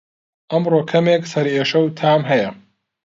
[0.51, 2.49] ئەمڕۆ کەمێک سەرئێشه و تام هەیە